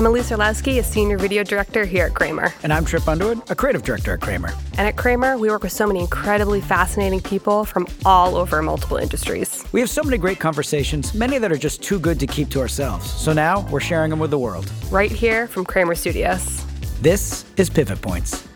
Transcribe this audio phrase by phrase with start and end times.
[0.00, 2.54] I'm Elise Orlowski, a senior video director here at Kramer.
[2.62, 4.48] And I'm Trip Underwood, a creative director at Kramer.
[4.78, 8.96] And at Kramer, we work with so many incredibly fascinating people from all over multiple
[8.96, 9.62] industries.
[9.72, 12.60] We have so many great conversations, many that are just too good to keep to
[12.60, 13.10] ourselves.
[13.10, 14.72] So now we're sharing them with the world.
[14.90, 16.64] Right here from Kramer Studios.
[17.02, 18.48] This is Pivot Points.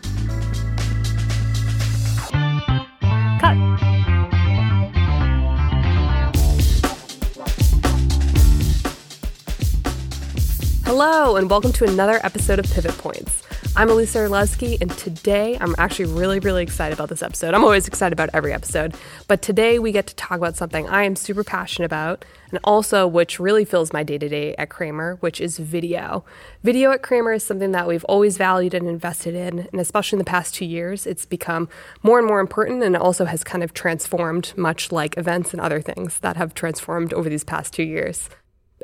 [10.97, 13.43] Hello, and welcome to another episode of Pivot Points.
[13.75, 17.53] I'm Elisa Orlowski, and today I'm actually really, really excited about this episode.
[17.53, 18.95] I'm always excited about every episode,
[19.27, 23.07] but today we get to talk about something I am super passionate about, and also
[23.07, 26.23] which really fills my day to day at Kramer, which is video.
[26.63, 30.19] Video at Kramer is something that we've always valued and invested in, and especially in
[30.19, 31.67] the past two years, it's become
[32.03, 35.81] more and more important and also has kind of transformed, much like events and other
[35.81, 38.29] things that have transformed over these past two years.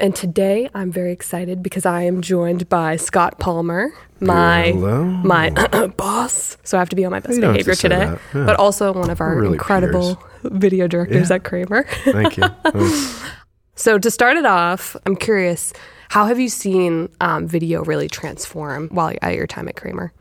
[0.02, 5.04] And today I'm very excited because I am joined by Scott Palmer, my Hello.
[5.06, 5.52] my
[5.98, 6.58] boss.
[6.64, 8.00] So I have to be on my best You to behavior today.
[8.34, 8.46] Yeah.
[8.46, 11.36] but also one of our really incredible video directors Yeah.
[11.36, 11.84] at Kramer.
[12.06, 12.46] Thank you.
[12.72, 13.22] Thanks.
[13.76, 15.72] so to start it off, I'm curious,
[16.10, 20.12] how have you seen um, video really transform while at your time at Kramer?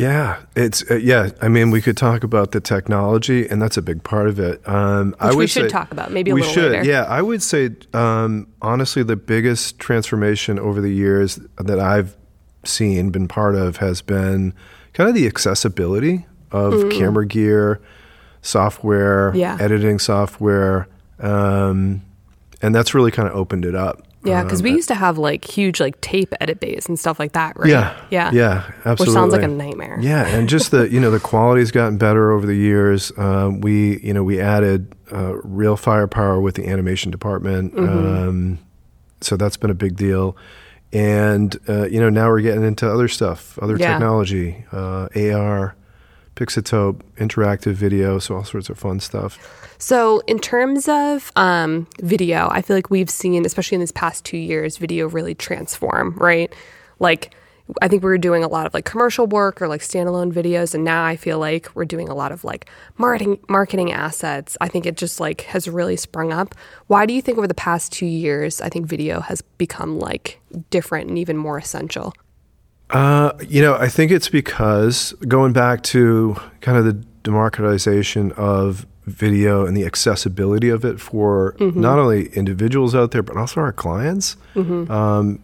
[0.00, 1.30] Yeah, it's uh, yeah.
[1.42, 4.66] I mean, we could talk about the technology, and that's a big part of it.
[4.66, 6.72] Um, I would we should say- talk about, maybe a we little should.
[6.72, 6.84] later.
[6.84, 12.16] Yeah, I would say um, honestly, the biggest transformation over the years that I've
[12.64, 14.54] seen, been part of, has been
[14.94, 17.80] kind of the accessibility of camera gear,
[18.42, 19.36] software, Mm.
[19.36, 19.56] Yeah.
[19.60, 20.88] editing software,
[21.20, 22.02] um,
[22.62, 24.02] and that's really kind of opened it up.
[24.22, 27.18] Yeah, because Um, we used to have like huge like tape edit bays and stuff
[27.18, 27.70] like that, right?
[27.70, 29.04] Yeah, yeah, yeah, absolutely.
[29.06, 29.98] Which sounds like a nightmare.
[30.00, 33.12] Yeah, and just the you know the quality's gotten better over the years.
[33.16, 38.28] Um, we you know we added uh, real firepower with the animation department, Mm-hmm.
[38.28, 38.58] um,
[39.22, 40.36] so that's been a big deal.
[40.92, 43.92] And uh, you know now we're getting into other stuff, other Yeah.
[43.92, 45.76] technology, uh, AR,
[46.36, 49.38] Pixotope, interactive video, so all sorts of fun stuff.
[49.78, 54.24] So, in terms of um, video, I feel like we've seen, especially in these past
[54.24, 56.52] two years, video really transform, right?
[56.98, 57.34] Like,
[57.82, 60.74] I think we were doing a lot of like commercial work or like standalone videos,
[60.74, 64.56] and now I feel like we're doing a lot of like marketing marketing assets.
[64.60, 66.54] I think it just like has really sprung up.
[66.86, 70.40] Why do you think over the past two years, I think video has become like
[70.70, 72.14] different and even more essential?
[72.92, 76.92] Uh, you know, I think it's because going back to kind of the
[77.22, 83.36] democratization of video and the accessibility of it for not only individuals out there, but
[83.36, 84.36] also our clients.
[84.56, 85.40] Um,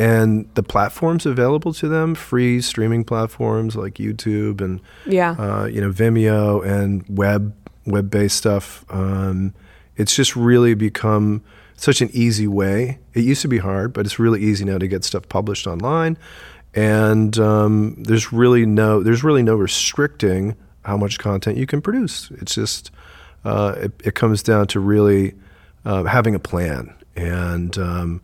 [0.00, 5.32] and the platforms available to them, free streaming platforms like YouTube and Yeah.
[5.32, 7.52] uh, you know Vimeo and web
[7.86, 8.84] web based stuff.
[8.90, 9.54] Um,
[9.96, 11.42] it's just really become
[11.76, 12.98] such an easy way.
[13.14, 16.16] It used to be hard, but it's really easy now to get stuff published online.
[16.78, 22.30] And um, there's really no there's really no restricting how much content you can produce.
[22.32, 22.90] It's just
[23.44, 25.34] uh, it, it comes down to really
[25.84, 28.22] uh, having a plan and um,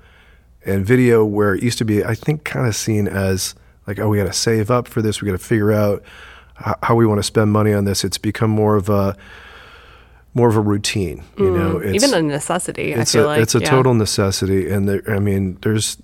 [0.64, 3.54] and video where it used to be I think kind of seen as
[3.86, 6.02] like oh we got to save up for this we got to figure out
[6.54, 8.04] how, how we want to spend money on this.
[8.04, 9.16] It's become more of a
[10.32, 11.22] more of a routine.
[11.38, 12.94] You know, it's, even a necessity.
[12.94, 13.70] I it's feel a like it's a yeah.
[13.70, 15.96] total necessity, and there, I mean, there's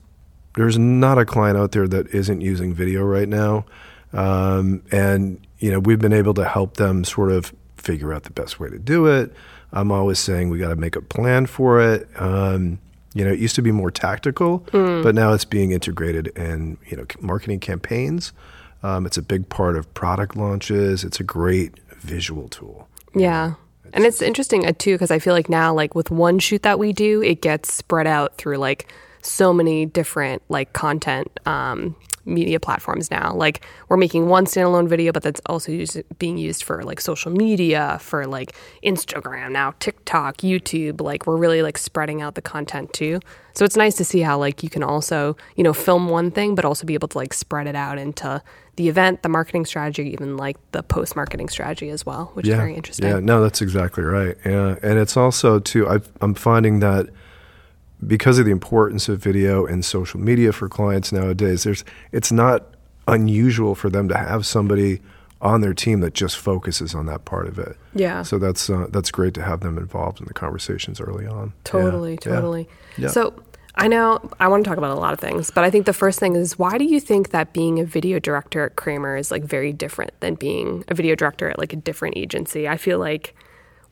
[0.56, 3.64] there's not a client out there that isn't using video right now,
[4.12, 8.32] um, and you know we've been able to help them sort of figure out the
[8.32, 9.32] best way to do it.
[9.72, 12.08] I'm always saying we got to make a plan for it.
[12.20, 12.78] Um,
[13.14, 15.02] you know, it used to be more tactical, Hmm.
[15.02, 18.32] but now it's being integrated in you know marketing campaigns.
[18.82, 21.04] Um, it's a big part of product launches.
[21.04, 22.88] It's a great visual tool.
[23.14, 23.54] Yeah.
[23.92, 26.78] And it's interesting uh, too because I feel like now, like with one shoot that
[26.78, 28.90] we do, it gets spread out through like
[29.22, 33.32] so many different like content um, media platforms now.
[33.34, 37.30] Like we're making one standalone video, but that's also used, being used for like social
[37.30, 38.54] media, for like
[38.84, 41.00] Instagram now, TikTok, YouTube.
[41.00, 43.20] Like we're really like spreading out the content too.
[43.54, 46.54] So it's nice to see how like you can also you know film one thing,
[46.54, 48.42] but also be able to like spread it out into
[48.76, 52.54] the event, the marketing strategy, even like the post marketing strategy as well, which is
[52.54, 53.08] very interesting.
[53.08, 54.36] Yeah, no, that's exactly right.
[54.44, 55.88] Yeah, and it's also too.
[55.88, 57.08] I've, I'm finding that
[58.06, 62.74] because of the importance of video and social media for clients nowadays, there's it's not
[63.08, 65.00] unusual for them to have somebody
[65.42, 67.76] on their team that just focuses on that part of it.
[67.94, 68.22] Yeah.
[68.22, 71.46] So that's uh, that's great to have them involved in the conversations early on.
[71.46, 72.16] Yeah, Totally, yeah.
[72.18, 72.68] totally.
[72.98, 73.08] Yeah.
[73.08, 73.34] So
[73.76, 75.92] I know I want to talk about a lot of things, but I think the
[75.92, 79.30] first thing is why do you think that being a video director at Kramer is
[79.30, 82.68] like very different than being a video director at like a different agency?
[82.68, 83.34] I feel like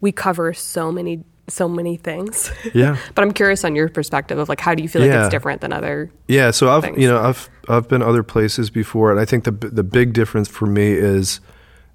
[0.00, 2.50] we cover so many so many things.
[2.74, 2.98] Yeah.
[3.14, 5.62] but I'm curious on your perspective of like how do you feel like it's different
[5.62, 6.98] than other Yeah, so I've things.
[6.98, 10.48] you know I've I've been other places before, and I think the the big difference
[10.48, 11.40] for me is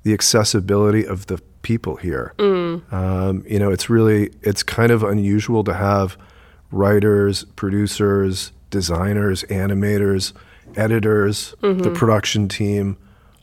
[0.03, 2.33] the accessibility of the people here.
[2.37, 2.93] Mm.
[2.93, 6.17] Um, you know, it's really it's kind of unusual to have
[6.71, 10.33] writers, producers, designers, animators,
[10.75, 11.93] editors, the mm-hmm.
[11.93, 12.97] production team,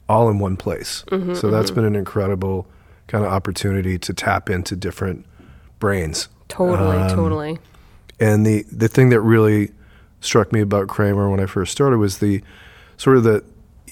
[0.09, 1.05] all in one place.
[1.09, 1.77] Mm-hmm, so that's mm-hmm.
[1.77, 2.67] been an incredible
[3.07, 5.27] kind of opportunity to tap into different
[5.81, 6.29] brains.
[6.49, 7.59] totally, Um, totally.
[8.21, 9.71] And the the thing that really
[10.21, 12.43] struck me about Kramer when I first started was the
[12.97, 13.43] sort of the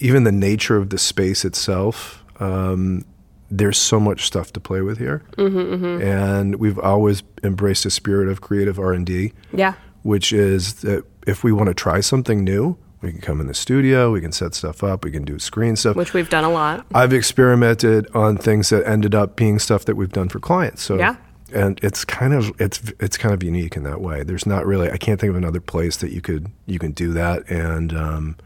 [0.01, 2.23] even the nature of the space itself.
[2.39, 3.05] Um,
[3.51, 8.29] there's so much stuff to play with here, Mm-hmm, and we've always embraced a spirit
[8.29, 9.73] of creative R and D, Yeah.
[10.03, 13.55] which is that if we want to try something new, we can come in the
[13.55, 15.97] studio, we can set stuff up, we can do screen stuff.
[15.97, 16.85] Which we've done a lot.
[16.95, 20.83] I've experimented on things that ended up being stuff that we've done for clients.
[20.83, 21.17] So Yeah.
[21.53, 24.23] And it's kind of it's it's kind of unique in that way.
[24.23, 27.13] There's not really I can't think of another place that you could you can do
[27.13, 28.37] that and um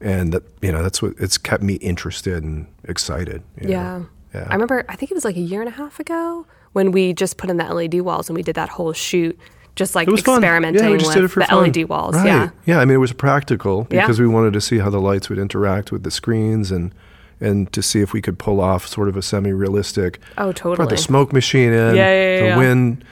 [0.00, 3.42] and that you know that's what it's kept me interested and excited.
[3.60, 3.72] you know.
[3.72, 4.02] Yeah.
[4.34, 4.46] Yeah.
[4.50, 7.14] I remember, I think it was like a year and a half ago when we
[7.14, 9.38] just put in the LED walls and we did that whole shoot,
[9.76, 10.34] just like It was fun.
[10.34, 11.64] experimenting Yeah, with did it for the fun.
[11.72, 12.16] LED walls.
[12.16, 12.26] Right.
[12.26, 12.50] Yeah.
[12.66, 14.02] Yeah, I mean it was practical Yeah.
[14.02, 16.92] because we wanted to see how the lights would interact with the screens and
[17.40, 20.88] and to see if we could pull off sort of a semi-realistic Oh, brought totally.
[20.88, 23.04] the smoke machine in, Yeah, yeah, yeah, the wind,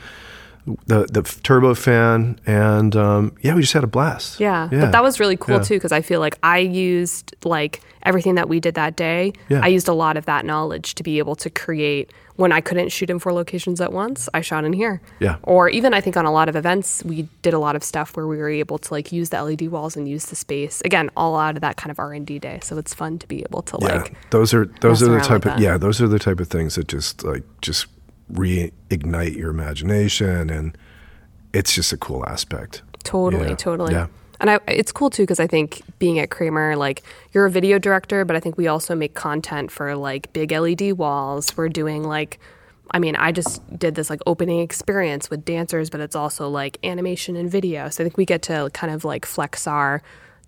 [0.87, 4.41] the the turbo fan, and um, yeah, we just had a blast.
[4.41, 4.69] Yeah.
[4.71, 5.63] But that was really cool Yeah.
[5.63, 9.33] too because I feel like I used like everything that we did that day.
[9.49, 9.61] Yeah.
[9.63, 12.89] I used a lot of that knowledge to be able to create when I couldn't
[12.89, 15.01] shoot in four locations at once, I shot in here.
[15.21, 15.37] Yeah.
[15.45, 18.17] Or even I think on a lot of events, we did a lot of stuff
[18.17, 20.83] where we were able to like use the LED walls and use the space.
[20.85, 22.59] Again, all out of that kind of R and D day.
[22.63, 23.99] So it's fun to be able to yeah.
[23.99, 25.61] like those are those are the type like of that.
[25.61, 27.87] yeah those are the type of things that just like just
[28.33, 30.77] reignite your imagination and
[31.53, 32.83] it's just a cool aspect.
[33.05, 33.55] Totally, Yeah.
[33.57, 33.93] totally.
[33.93, 34.07] Yeah.
[34.41, 37.79] And I, it's cool too because I think being at Kramer, like you're a video
[37.79, 41.57] director, but I think we also make content for like big LED walls.
[41.57, 42.39] We're doing like,
[42.91, 46.79] I mean, I just did this like opening experience with dancers, but it's also like
[46.85, 47.89] animation and video.
[47.89, 50.03] So I think we get to kind of like flex our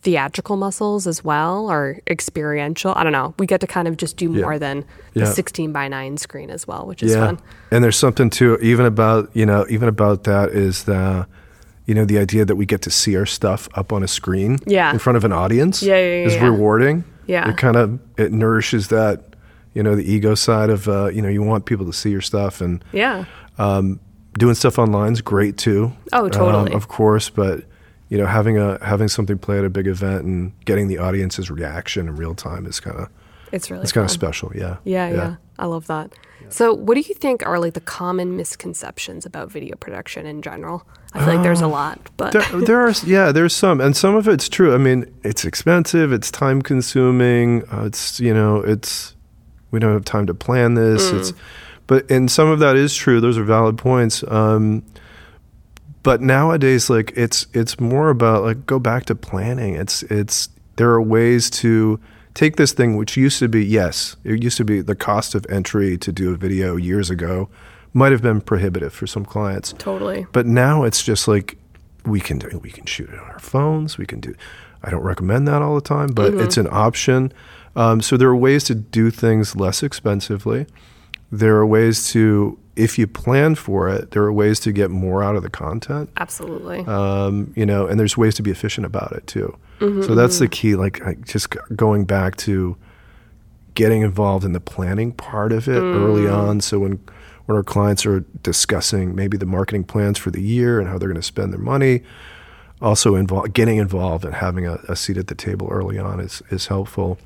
[0.06, 2.92] theatrical muscles as well or experiential.
[2.94, 3.34] I don't know.
[3.40, 4.42] We get to kind of just do Yeah.
[4.42, 5.32] more than the Yeah.
[5.40, 7.26] 16 by 9 screen as well, which is yeah.
[7.26, 7.38] fun.
[7.72, 11.26] And there's something too even about, you know, even about that is the
[11.88, 14.58] you know, the idea that we get to see our stuff up on a screen
[14.66, 14.92] Yeah.
[14.92, 16.44] in front of an audience Yeah, yeah, yeah, is yeah.
[16.44, 17.04] rewarding.
[17.26, 17.48] Yeah.
[17.50, 19.34] It kind of it nourishes that,
[19.74, 22.20] you know, the ego side of uh, you know, you want people to see your
[22.32, 23.24] stuff and Yeah.
[23.58, 23.98] um,
[24.38, 25.92] doing stuff online is great too.
[26.12, 26.70] Oh, totally.
[26.72, 27.62] Um, of course, but
[28.08, 31.50] you know, having a having something play at a big event and getting the audience's
[31.50, 33.08] reaction in real time is kind of
[33.52, 34.52] It's really it's kind of special.
[34.54, 34.76] Yeah.
[34.84, 36.12] Yeah, yeah, I love that.
[36.48, 40.86] So, what do you think are like the common misconceptions about video production in general?
[41.12, 44.14] I feel like there's a lot, but there, there are yeah there's some and some
[44.14, 49.14] of it's true i mean it's expensive it's time consuming uh, it's you know it's
[49.70, 51.32] we don't have time to plan this it's
[51.86, 54.84] but and some of that is true those are valid points um,
[56.06, 60.90] but nowadays like it's it's more about like go back to planning it's it's there
[60.90, 62.00] are ways to
[62.34, 65.44] take this thing which used to be yes it used to be the cost of
[65.50, 67.48] entry to do a video years ago
[67.92, 70.26] might have been prohibitive for some clients totally.
[70.32, 71.58] but now it's just like
[72.06, 73.98] we can do, we can shoot it on our phones.
[73.98, 74.34] We can do.
[74.82, 77.32] I don't recommend that all the time, but it's an option.
[77.74, 80.66] Um, so there are ways to do things less expensively.
[81.32, 85.22] There are ways to, if you plan for it, there are ways to get more
[85.22, 86.10] out of the content.
[86.18, 86.80] Absolutely.
[86.80, 89.56] Um, you know, and there's ways to be efficient about it too.
[89.80, 90.44] Mm-hmm, so that's mm-hmm.
[90.44, 90.76] the key.
[90.76, 92.76] Like I, just going back to
[93.74, 96.34] getting involved in the planning part of it early mm.
[96.34, 96.60] on.
[96.60, 97.00] So when
[97.46, 101.08] when our clients are discussing maybe the marketing plans for the year and how they're
[101.08, 102.02] going to spend their money,
[102.82, 106.42] also involve getting involved and having a, a seat at the table early on is
[106.50, 107.18] is helpful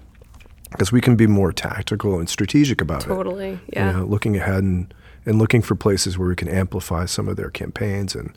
[0.71, 3.59] because we can be more tactical and strategic about it totally.
[3.73, 3.91] Yeah.
[3.91, 4.93] you know, looking ahead and,
[5.27, 8.37] and looking for places where we can amplify some of their campaigns and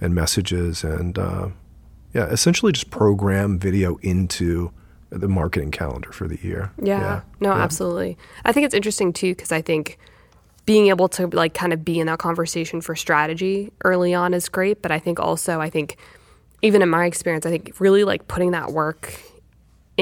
[0.00, 1.48] and messages and uh,
[2.12, 4.72] yeah, essentially just program video into
[5.10, 6.72] the marketing calendar for the year.
[6.82, 7.20] Yeah.
[7.40, 8.18] No, absolutely.
[8.44, 9.98] I think it's interesting too because I think
[10.64, 14.48] being able to like kind of be in that conversation for strategy early on is
[14.48, 15.96] great, but I think also I think
[16.62, 19.20] even in my experience, I think really like putting that work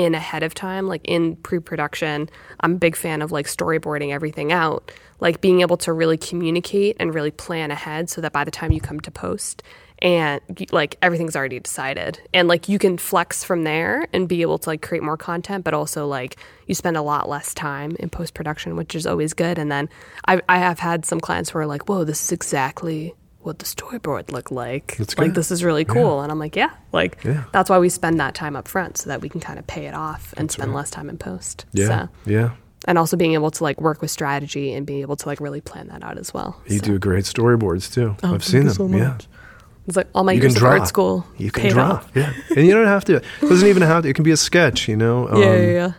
[0.01, 2.31] in ahead of time, like in pre-production.
[2.61, 4.91] I'm a big fan of like storyboarding everything out,
[5.21, 8.73] like being able to really communicate and really plan ahead so that by the time
[8.73, 9.63] you come to post
[10.01, 10.41] and
[10.73, 14.71] like everything's already decided and like you can flex from there and be able to
[14.71, 18.33] like create more content but also like you spend a lot less time in post
[18.33, 19.91] production which is always good and then
[20.27, 23.65] I, I have had some clients who are like whoa this is exactly what the
[23.65, 27.45] storyboard look like That's like this is really cool and i'm like yeah like Yeah.
[27.53, 29.87] that's why we spend that time up front so that we can kind of pay
[29.87, 31.87] it off and spend less time in post Yeah.
[31.87, 32.51] so Yeah.
[32.87, 35.61] and also being able to like work with strategy and being able to like really
[35.63, 38.17] plan that out as well You So do great storyboards too.
[38.23, 38.75] Oh, I've seen them.
[38.75, 39.17] so yeah.
[39.87, 40.71] it's like all my You years can draw.
[40.73, 41.93] art school You can draw.
[41.93, 42.11] off.
[42.15, 42.33] Yeah.
[42.55, 43.17] And you don't have to.
[43.17, 44.09] It doesn't even have to.
[44.11, 45.27] It can be a sketch, you know?
[45.29, 45.93] yeah, Um, yeah, yeah.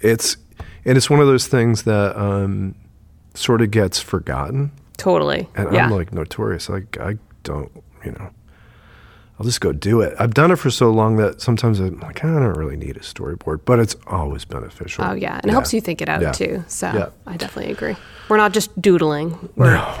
[0.00, 0.36] It's,
[0.84, 2.74] and it's one of those things that um,
[3.34, 4.72] sort of gets forgotten.
[5.00, 5.48] Totally.
[5.56, 5.84] And yeah.
[5.86, 6.68] I'm like notorious.
[6.68, 7.70] Like, I don't,
[8.04, 8.30] you know,
[9.38, 10.14] I'll just go do it.
[10.18, 13.00] I've done it for so long that sometimes I'm like, I don't really need a
[13.00, 15.02] storyboard, but it's always beneficial.
[15.04, 16.32] oh yeah, and it helps you think it out Yeah.
[16.32, 16.64] too.
[16.68, 17.08] So Yeah.
[17.26, 17.96] I definitely agree.
[18.28, 19.48] We're not just doodling.
[19.56, 19.94] We're No,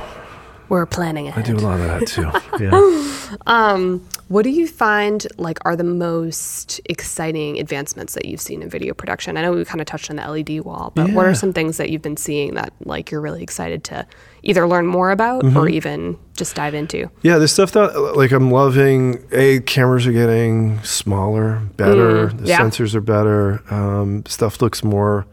[0.70, 1.36] we're planning it.
[1.36, 2.30] I do a lot of that too.
[2.60, 3.98] Yeah.
[4.28, 8.94] What do you find like are the most exciting advancements that you've seen in video
[8.94, 9.36] production?
[9.36, 11.78] I know we kind of touched on the LED wall, but what are some things
[11.78, 14.06] that you've been seeing that like you're really excited to
[14.44, 15.56] either learn more about Mm-hmm.
[15.56, 17.10] or even just dive into?
[17.22, 19.24] Yeah, there's stuff that like I'm loving.
[19.32, 22.28] A cameras are getting smaller, better.
[22.28, 22.60] Mm, the yeah.
[22.60, 23.62] sensors are better.
[23.74, 25.26] Um, stuff looks more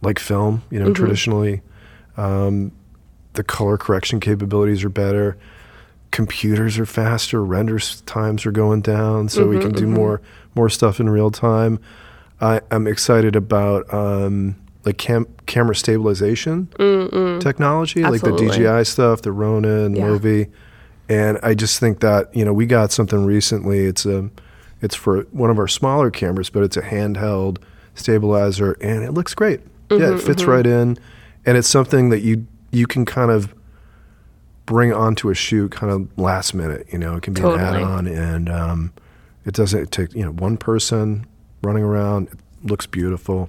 [0.00, 0.94] like film, you know, Mm-hmm.
[0.94, 1.60] traditionally.
[2.16, 2.72] Um,
[3.38, 5.38] the color correction capabilities are better.
[6.10, 7.44] Computers are faster.
[7.44, 10.20] Render times are going down, so we can do more
[10.56, 11.78] more stuff in real time.
[12.40, 16.66] I, I'm excited about um, like cam- camera stabilization
[17.40, 18.64] technology, like the Absolutely.
[18.64, 20.02] DJI stuff, the Ronin, Yeah.
[20.08, 20.50] Movi,
[21.08, 23.84] and I just think that you know we got something recently.
[23.84, 24.30] It's a
[24.82, 27.58] it's for one of our smaller cameras, but it's a handheld
[27.94, 29.60] stabilizer, and it looks great.
[29.88, 30.98] Mm-hmm, yeah, it fits right in,
[31.46, 33.54] and it's something that you you can kind of
[34.66, 36.86] bring onto a shoot kind of last minute.
[36.92, 37.62] You know, it can be Totally.
[37.62, 38.92] an add-on, and um,
[39.44, 41.26] it doesn't take you know one person
[41.62, 42.28] running around.
[42.28, 43.48] It looks beautiful.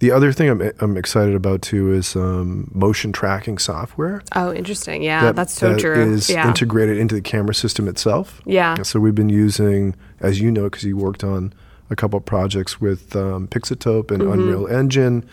[0.00, 4.22] The other thing I'm, I'm excited about too is um, motion tracking software.
[4.34, 5.02] Oh, interesting.
[5.02, 5.94] Yeah, that- that's so that true.
[6.14, 6.48] is yeah.
[6.48, 8.40] integrated into the camera system itself.
[8.46, 8.80] Yeah.
[8.82, 11.52] So we've been using, as you know, because you worked on
[11.90, 14.32] a couple of projects with um, Pixotope and Mm-hmm.
[14.32, 15.28] Unreal Engine,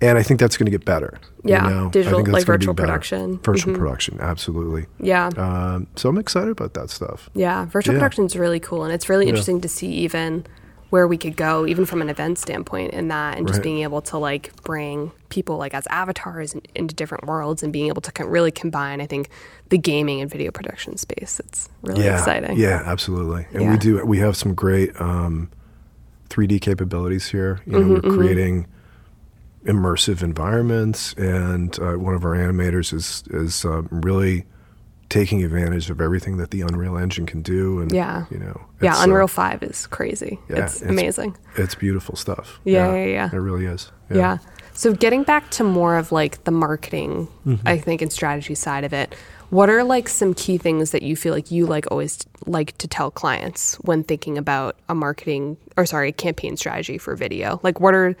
[0.00, 1.18] and I think that's going to get better.
[1.44, 1.86] you Yeah, know?
[1.86, 3.38] I digital- think that's like gonna be virtual production.
[3.42, 3.78] Virtual Mhm.
[3.78, 4.86] production, absolutely.
[5.00, 5.28] yeah.
[5.36, 7.30] Um, so I'm excited about that stuff.
[7.34, 8.00] Yeah, virtual Yeah.
[8.00, 10.44] production is really cool, and it's really interesting to see even
[10.90, 13.64] where we could go, even from an event standpoint, in that, and just Right.
[13.64, 17.86] being able to like bring people like as avatars in, into different worlds, and being
[17.88, 19.00] able to co- really combine.
[19.00, 19.28] I think
[19.68, 21.40] the gaming and video production space.
[21.44, 22.56] It's really yeah, exciting.
[22.56, 23.46] Yeah, absolutely.
[23.52, 23.70] And Yeah.
[23.72, 24.04] we do.
[24.06, 25.48] We have some great um,
[26.28, 27.60] 3D capabilities here.
[27.66, 28.66] You know, Mm-hmm, we're creating
[29.66, 34.44] immersive environments, and uh, one of our animators is is um, really
[35.08, 37.80] taking advantage of everything that the Unreal Engine can do.
[37.80, 38.24] And Yeah.
[38.28, 38.90] you know, yeah.
[38.90, 40.38] it's, uh, Unreal Five is crazy.
[40.50, 41.36] yeah, it's, amazing.
[41.56, 42.58] It's beautiful stuff.
[42.64, 43.30] Yeah, yeah, yeah.
[43.32, 43.92] It really is.
[44.12, 44.38] Yeah.
[44.72, 47.66] So getting back to more of like the marketing, Mm-hmm.
[47.68, 49.14] I think, and strategy side of it,
[49.50, 52.88] what are like some key things that you feel like you like always like to
[52.88, 57.60] tell clients when thinking about a marketing or sorry, a campaign strategy for video?
[57.62, 58.16] Like what are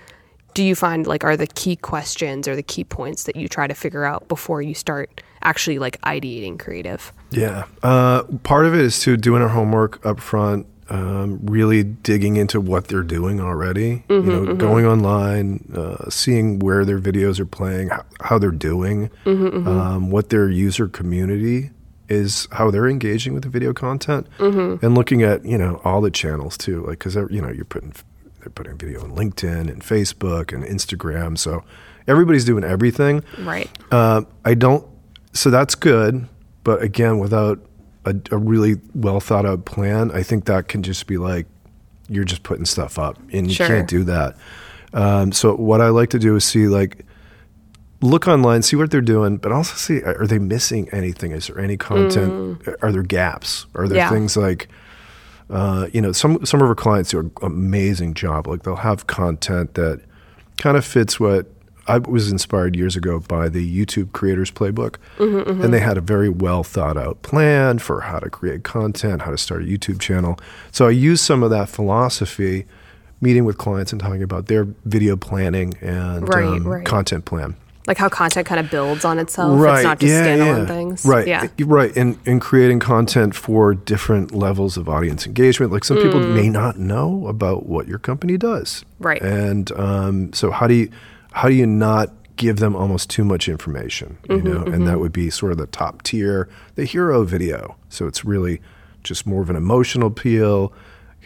[0.56, 3.66] do you find like are the key questions or the key points that you try
[3.66, 7.12] to figure out before you start actually like ideating creative?
[7.30, 7.64] Yeah.
[7.82, 12.58] Uh, part of it is to doing our homework up front, um, really digging into
[12.58, 17.90] what they're doing already, you know, going online, uh, seeing where their videos are playing,
[17.90, 21.68] how, how they're doing, um, what their user community
[22.08, 26.10] is, how they're engaging with the video content, and looking at, you know, all the
[26.10, 26.80] channels too.
[26.86, 27.92] Like, because, you know, you're putting,
[28.46, 31.36] they're putting video on LinkedIn and Facebook and Instagram.
[31.36, 31.64] So
[32.06, 33.24] everybody's doing everything.
[33.40, 33.68] Right.
[33.90, 34.86] Uh, I don't.
[35.32, 36.28] So that's good,
[36.62, 37.58] but again, without
[38.04, 41.46] a, a really well thought out plan, I think that can just be like
[42.08, 43.66] you're just putting stuff up, and you Sure.
[43.66, 44.36] can't do that.
[44.94, 47.04] Um, so what I like to do is see like
[48.00, 51.32] look online, see what they're doing, but also see are they missing anything?
[51.32, 52.62] Is there any content?
[52.80, 53.66] Are there gaps?
[53.74, 54.02] Are there Mm.
[54.02, 54.10] Yeah.
[54.10, 54.68] things like
[55.50, 58.46] uh, you know some some of our clients do an amazing job.
[58.46, 60.00] Like they'll have content that
[60.58, 61.46] kind of fits what
[61.88, 66.00] I was inspired years ago by the YouTube Creators Playbook, Mm-hmm, and they had a
[66.00, 70.00] very well thought out plan for how to create content, how to start a YouTube
[70.00, 70.36] channel.
[70.72, 72.66] So I use some of that philosophy,
[73.20, 76.84] meeting with clients and talking about their video planning and Right, um, right.
[76.84, 77.54] content plan.
[77.86, 79.60] Like how content kind of builds on itself.
[79.60, 80.74] right It's not just yeah, standalone yeah.
[80.74, 81.04] things.
[81.06, 81.46] right Yeah.
[81.58, 86.48] right and in creating content for different levels of audience engagement like some people may
[86.48, 89.04] not know about what your company does Mm.
[89.06, 89.22] Right.
[89.22, 90.90] and um, so how do you
[91.32, 94.98] how do you not give them almost too much information you Mm-hmm, know and that
[95.00, 98.60] would be sort of the top tier the hero video so it's really
[99.04, 100.72] just more of an emotional appeal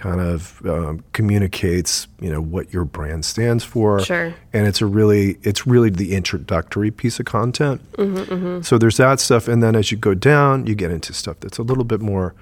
[0.00, 4.00] kind of um, communicates you know what your brand stands for.
[4.00, 4.32] Sure.
[4.54, 7.80] and it's a really it's really the introductory piece of content.
[7.92, 9.46] Mm-hmm, so there's that stuff.
[9.46, 12.34] And then as you go down you get into stuff that's a little bit more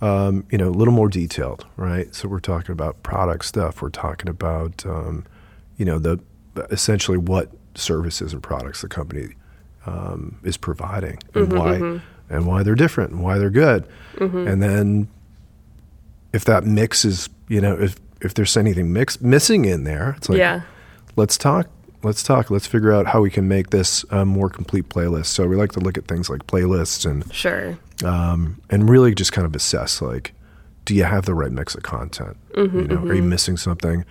[0.00, 2.12] um, you know a little more detailed right?
[2.14, 3.80] So we're talking about product stuff.
[3.80, 5.24] We're talking about um,
[5.78, 6.18] you know the
[6.70, 9.28] essentially what services and products the company
[9.86, 13.86] um, is providing and Mm-hmm, why and why they're different and why they're good.
[14.18, 15.08] And then
[16.34, 20.28] if that mix is you know if if there's anything mix missing in there it's
[20.28, 20.62] like Yeah.
[21.16, 21.66] let's talk
[22.02, 25.26] let's talk let's figure out how we can make this a more complete playlist.
[25.26, 27.78] So we like to look at things like playlists and Sure.
[28.04, 30.32] um, and really just kind of assess like
[30.84, 32.36] do you have the right mix of content?
[32.54, 34.04] Mm-hmm, you know are you missing something?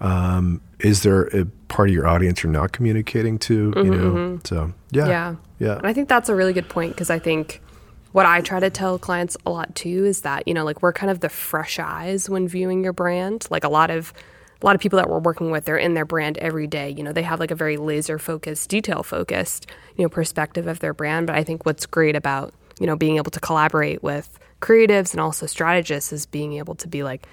[0.00, 4.40] Um, is there a part of your audience you're not communicating to you know?
[4.44, 5.02] so yeah.
[5.02, 5.34] Mm-hmm, Yeah.
[5.58, 5.76] yeah.
[5.78, 7.60] And I think that's a really good point because I think
[8.14, 10.92] what I try to tell clients a lot too is that, you know, like we're
[10.92, 13.48] kind of the fresh eyes when viewing your brand.
[13.50, 14.12] Like a lot of
[14.62, 16.90] a lot of people that we're working with, they're in their brand every day.
[16.90, 19.66] You know, they have like a very laser focused, detail focused,
[19.96, 21.26] you know, perspective of their brand.
[21.26, 25.20] But I think what's great about, you know, being able to collaborate with creatives and
[25.20, 27.26] also strategists is being able to be like,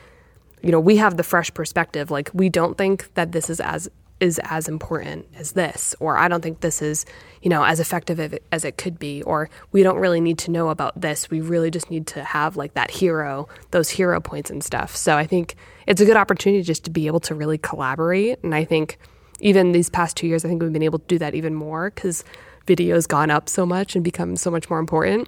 [0.64, 2.10] you know, we have the fresh perspective.
[2.10, 3.88] Like we don't think that this is as
[4.22, 7.06] is as important as this, or I don't think this is,
[7.42, 10.70] you know, as effective as it- could be, or we don't really need to know
[10.70, 11.30] about this.
[11.30, 14.96] We really just need to have like that hero, those hero points and stuff.
[14.96, 15.56] So I think
[15.88, 18.42] it's a good opportunity just to be able to really collaborate.
[18.44, 18.98] And I think
[19.40, 21.90] even these past two years, I think we've been able to do that even more
[21.90, 22.24] because
[22.68, 25.28] video's gone up so much and become so much more important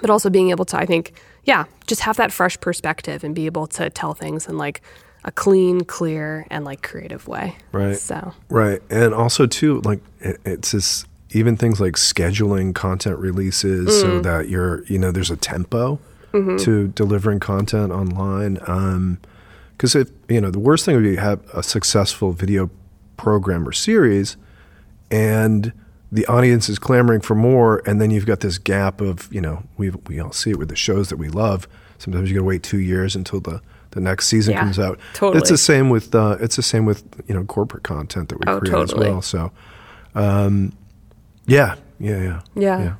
[0.00, 1.12] but also being able to i think
[1.44, 4.82] yeah just have that fresh perspective and be able to tell things and like
[5.24, 7.96] a clean clear and like creative way Right.
[7.98, 8.80] so Right.
[8.90, 14.00] And also too, like it, it's this even things like scheduling content releases Mm.
[14.00, 15.98] so that you're you know, there's a tempo
[16.32, 16.56] Mm-hmm.
[16.64, 18.58] to delivering content online.
[18.66, 19.18] Um
[19.76, 22.70] because if you know, the worst thing would be have a successful video
[23.16, 24.36] program or series
[25.10, 25.72] and
[26.12, 29.62] the audience is clamoring for more and then you've got this gap of, you know,
[29.76, 31.66] we we all see it with the shows that we love.
[31.98, 33.60] Sometimes you gotta wait two years until the
[33.94, 34.98] the next season Yeah, comes out.
[35.14, 35.38] totally.
[35.40, 38.44] It's the same with uh, it's the same with you know corporate content that we
[38.46, 39.06] Oh, create totally.
[39.06, 39.22] as well.
[39.22, 39.52] So,
[40.14, 40.72] um,
[41.46, 42.94] yeah, yeah, yeah, yeah.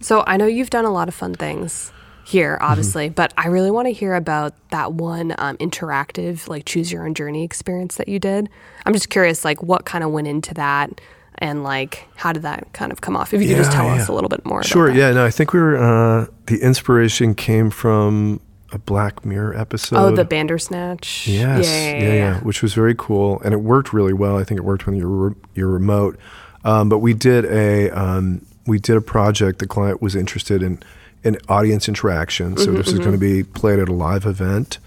[0.00, 1.92] so i know you've done a lot of fun things
[2.24, 2.64] here Mm-hmm.
[2.70, 7.04] obviously but i really want to hear about that one um, interactive like choose your
[7.06, 8.48] own journey experience that you did
[8.86, 11.00] i'm just curious like what kind of went into that
[11.38, 13.88] and like how did that kind of come off if you could just Yeah, tell
[13.90, 14.90] us a little bit more Sure.
[14.90, 15.12] Yeah.
[15.12, 15.76] No, I think we were.
[15.78, 18.40] Uh, the inspiration came from
[18.72, 19.96] a Black Mirror episode.
[19.96, 21.66] oh the bandersnatch Yes.
[21.66, 24.38] yeah yeah, yeah, Which was very cool, and it worked really well.
[24.38, 26.18] I think it worked when you're re- you're remote.
[26.64, 29.58] Um, but we did a um, we did a project.
[29.58, 30.82] The client was interested in
[31.24, 32.56] in audience interaction.
[32.56, 34.78] So Mm-hmm, this is going to be played at a live event,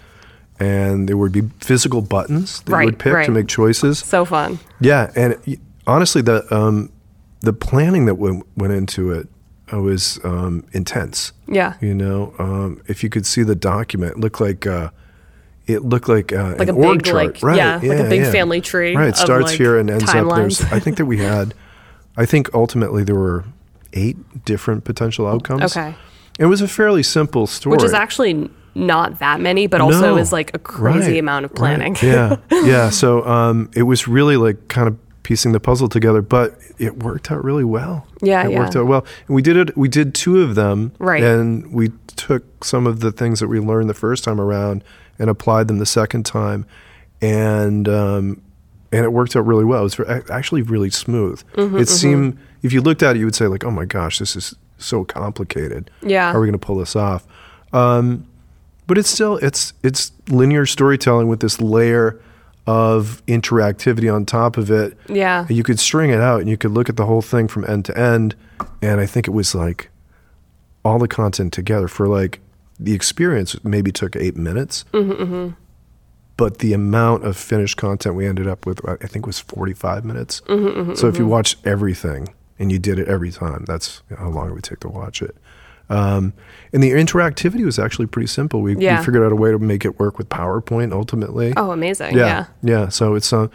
[0.58, 3.26] and there would be physical buttons that you would pick right.
[3.26, 3.98] to make choices.
[3.98, 5.36] so fun Yeah, and
[5.86, 6.90] honestly, the um,
[7.40, 9.28] the planning that went went into it
[9.72, 11.32] uh, was um, intense.
[11.48, 14.90] yeah You know, um, if you could see the document, it looked like uh,
[15.66, 17.56] it looked like uh, Like an a big, org chart, like- right?
[17.56, 20.34] yeah, like a big family tree Right, it starts like, here and ends up.
[20.34, 21.54] There's, I think that we had,
[22.16, 23.44] I think ultimately there were
[23.94, 25.76] eight different potential outcomes.
[25.76, 25.94] okay
[26.38, 30.16] it was a fairly simple story, which is actually not that many, but also No.
[30.18, 31.58] is like a crazy Right, amount of right.
[31.78, 31.96] planning.
[32.02, 32.90] yeah, yeah.
[32.90, 37.32] So um, it was really like kind of piecing the puzzle together, but it worked
[37.32, 38.06] out really well.
[38.22, 38.60] Yeah, it yeah.
[38.60, 39.04] worked out well.
[39.26, 39.76] And we did it.
[39.76, 41.22] We did two of them, Right.
[41.22, 44.84] And we took some of the things that we learned the first time around
[45.18, 46.66] and applied them the second time,
[47.20, 48.40] and um,
[48.92, 49.84] and it worked out really well.
[49.84, 51.42] It was actually really smooth.
[51.54, 54.18] Mm-hmm, it seemed if you looked at it, you would say like, "Oh my gosh,
[54.18, 55.90] this is so complicated.
[56.02, 56.30] Yeah.
[56.30, 57.26] how are we going to pull this off?"
[57.72, 58.26] Um,
[58.86, 62.20] but it's still it's it's linear storytelling with this layer
[62.66, 64.96] of interactivity on top of it.
[65.08, 65.46] Yeah.
[65.46, 67.64] And you could string it out and you could look at the whole thing from
[67.66, 68.34] end to end.
[68.80, 69.90] And I think it was like
[70.84, 72.40] all the content together for like
[72.78, 74.84] the experience maybe took eight minutes.
[74.92, 75.54] Mm-hmm,
[76.36, 80.40] But the amount of finished content we ended up with, I think, was 45 minutes.
[80.46, 84.48] Mm-hmm, so if you watched everything and you did it every time, that's how long
[84.48, 85.36] it would take to watch it.
[85.90, 86.32] Um,
[86.72, 88.62] and the interactivity was actually pretty simple.
[88.62, 88.98] We, Yeah.
[89.00, 91.52] we figured out a way to make it work with PowerPoint ultimately.
[91.56, 92.16] Oh, amazing.
[92.16, 92.46] Yeah.
[92.62, 92.88] Yeah.
[92.88, 93.48] So it's uh,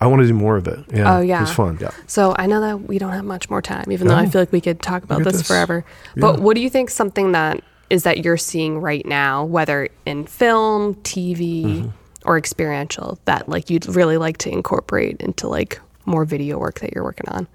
[0.00, 0.80] I want to do more of it.
[0.92, 1.16] Yeah.
[1.16, 1.38] Oh, yeah.
[1.38, 1.78] It was fun.
[1.80, 1.90] Yeah.
[2.06, 4.52] So I know that we don't have much more time, even though I feel like
[4.52, 5.46] we could talk about this, this.
[5.46, 5.84] forever.
[6.16, 6.40] But Yeah.
[6.44, 10.94] what do you think something that is that you're seeing right now, whether in film,
[10.96, 11.88] TV, Mm-hmm.
[12.28, 16.92] or experiential, that like you'd really like to incorporate into like more video work that
[16.92, 17.46] you're working on?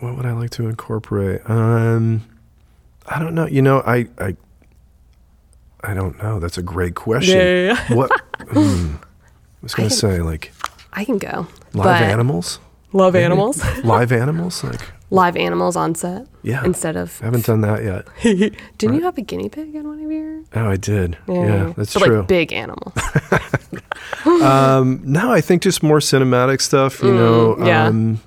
[0.00, 1.40] What would I like to incorporate?
[1.48, 2.22] Um,
[3.10, 3.46] I don't know.
[3.46, 4.36] You know, I, I,
[5.82, 6.38] I don't know.
[6.38, 7.36] That's a great question.
[7.36, 8.10] Yeah, yeah, What?
[8.50, 8.94] hmm.
[8.94, 10.52] I was going I to can- say like
[10.92, 11.46] I can go.
[11.74, 12.58] live animals.
[12.92, 13.24] Love Maybe?
[13.24, 13.62] animals.
[13.84, 14.64] live animals.
[14.64, 16.26] Like live animals on set.
[16.42, 16.64] Yeah.
[16.64, 18.06] Instead of I haven't done that yet.
[18.78, 20.42] didn't you have a guinea pig in one of your?
[20.54, 21.16] Oh, I did.
[21.28, 22.18] Yeah, that's but true.
[22.20, 22.92] like big animal.
[24.24, 27.02] Um, no, I think just more cinematic stuff.
[27.02, 27.86] You know, Mm, yeah.
[27.86, 28.20] um,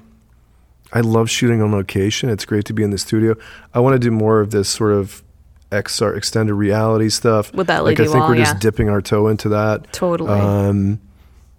[0.94, 2.30] I love shooting on location.
[2.30, 3.36] It's great to be in the studio.
[3.74, 5.24] I want to do more of this sort of
[5.72, 7.54] XR extended reality stuff.
[7.54, 8.60] With that like I think wall, we're just yeah.
[8.60, 9.92] dipping our toe into that.
[9.92, 10.30] Totally.
[10.32, 11.02] Um,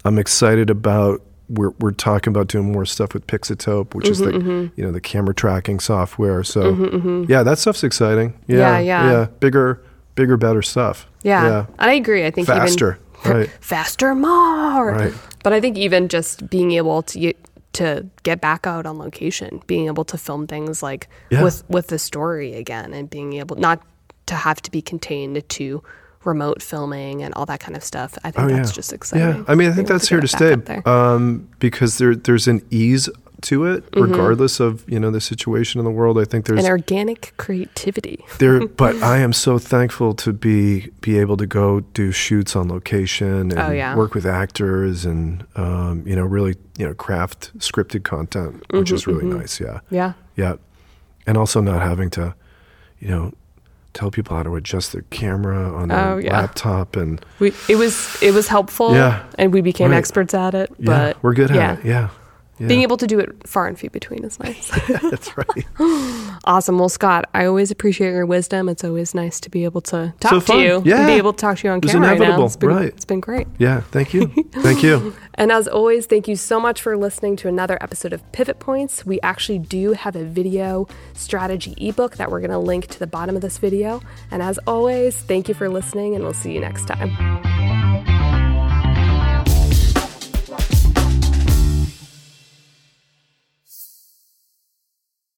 [0.04, 1.20] I'm excited about.
[1.50, 4.92] We're we're talking about doing more stuff with Pixotope, which is the Mm-hmm, you know
[4.92, 6.42] the camera tracking software.
[6.42, 8.32] So yeah, that stuff's exciting.
[8.46, 9.10] Yeah, Yeah, yeah.
[9.10, 9.82] yeah, bigger,
[10.14, 11.06] bigger, better stuff.
[11.22, 11.44] Yeah.
[11.44, 11.66] yeah.
[11.78, 12.24] And I agree.
[12.24, 12.98] I think faster.
[13.24, 13.50] even right.
[13.60, 14.92] faster more.
[14.92, 15.14] Right.
[15.42, 17.34] But I think even just being able to
[17.74, 21.42] to get back out on location, being able to film things like Yeah.
[21.42, 23.80] with with the story again and being able not
[24.26, 25.82] to have to be contained to
[26.24, 28.16] remote filming and all that kind of stuff.
[28.24, 28.74] I think Oh, that's yeah.
[28.74, 29.26] just exciting.
[29.38, 30.54] Yeah, I mean, I think that's here to stay
[30.87, 33.10] um, because there there's an ease
[33.44, 34.02] to it, Mm-hmm.
[34.11, 36.18] regardless of you know the situation in the world.
[36.18, 38.24] I think there's an organic creativity.
[38.38, 42.68] there, but I am so thankful to be be able to go do shoots on
[42.68, 43.96] location and Oh, yeah.
[43.96, 49.07] work with actors and um, you know really you know craft scripted content, which is
[49.07, 49.61] really Mm-hmm, nice.
[49.61, 50.12] Yeah, Yeah.
[50.37, 50.54] yeah,
[51.26, 52.35] and also not having to
[52.98, 53.33] you know
[53.92, 56.40] tell people how to adjust their camera on their Oh, yeah.
[56.40, 59.22] laptop and We it was it was helpful Yeah.
[59.38, 59.98] and we became Right.
[59.98, 60.68] experts at it.
[60.78, 61.72] yeah, But we're good yeah.
[61.72, 61.85] at it.
[61.85, 62.09] Yeah.
[62.58, 62.68] Yeah.
[62.68, 64.70] Being able to do it far and few between is nice.
[64.88, 65.66] That's right.
[66.46, 66.78] Awesome.
[66.78, 68.68] Well, Scott, I always appreciate your wisdom.
[68.68, 71.38] It's always nice to be able to talk So to you and be able to
[71.38, 72.24] talk to you on camera right now.
[72.24, 72.46] inevitable.
[72.46, 72.88] It's been, Right.
[72.88, 73.46] it's been great.
[73.58, 74.26] Yeah, thank you.
[74.52, 75.14] Thank you.
[75.34, 79.06] And as always, thank you so much for listening to another episode of Pivot Points.
[79.06, 83.06] We actually do have a video strategy ebook that we're going to link to the
[83.06, 84.02] bottom of this video.
[84.30, 87.63] And as always, thank you for listening, and we'll see you next time.